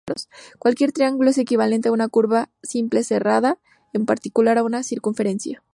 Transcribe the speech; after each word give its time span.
Cualquier 0.57 0.93
triángulo 0.93 1.29
es 1.29 1.37
equivalente 1.37 1.87
a 1.89 1.91
una 1.91 2.07
curva 2.09 2.49
simple 2.63 3.03
cerrada; 3.03 3.59
en 3.93 4.07
particular 4.07 4.57
a 4.57 4.63
una 4.63 4.81
circunferencia. 4.81 5.63